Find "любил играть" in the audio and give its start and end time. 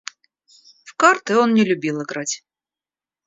1.63-2.43